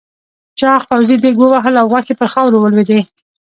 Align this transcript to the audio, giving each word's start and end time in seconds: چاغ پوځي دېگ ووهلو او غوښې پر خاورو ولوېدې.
چاغ 0.59 0.81
پوځي 0.89 1.15
دېگ 1.23 1.35
ووهلو 1.39 1.81
او 1.81 1.87
غوښې 1.91 2.13
پر 2.19 2.27
خاورو 2.33 2.57
ولوېدې. 2.59 2.99